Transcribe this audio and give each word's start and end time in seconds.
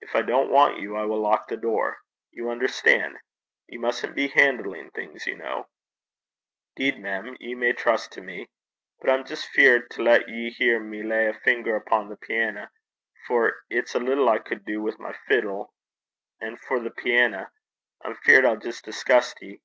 If 0.00 0.14
I 0.14 0.22
don't 0.22 0.52
want 0.52 0.78
you, 0.78 0.94
I 0.94 1.04
will 1.04 1.20
lock 1.20 1.48
the 1.48 1.56
door. 1.56 1.98
You 2.30 2.48
understand? 2.48 3.18
You 3.66 3.80
mustn't 3.80 4.14
be 4.14 4.28
handling 4.28 4.92
things, 4.92 5.26
you 5.26 5.34
know.' 5.36 5.66
''Deed, 6.76 7.00
mem, 7.00 7.36
ye 7.40 7.56
may 7.56 7.70
lippen 7.70 7.82
(trust) 7.82 8.12
to 8.12 8.20
me. 8.20 8.46
But 9.00 9.10
I'm 9.10 9.24
jist 9.24 9.48
feared 9.48 9.90
to 9.90 10.02
lat 10.04 10.28
ye 10.28 10.50
hear 10.52 10.78
me 10.78 11.02
lay 11.02 11.26
a 11.26 11.34
finger 11.34 11.74
upo' 11.74 12.06
the 12.08 12.14
piana, 12.16 12.70
for 13.26 13.52
it's 13.68 13.96
little 13.96 14.28
I 14.28 14.38
cud 14.38 14.64
do 14.64 14.80
wi' 14.80 14.94
my 15.00 15.12
fiddle, 15.26 15.74
an', 16.40 16.56
for 16.56 16.78
the 16.78 16.92
piana! 16.92 17.50
I'm 18.04 18.14
feart 18.14 18.44
I'll 18.44 18.54
jist 18.56 18.82
scunner 18.82 18.86
(disgust) 18.92 19.38
ye.' 19.42 19.60